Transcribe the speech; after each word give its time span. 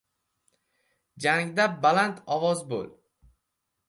—Jangda 1.25 1.67
balandovoz 1.83 2.65
bo‘l. 2.73 2.89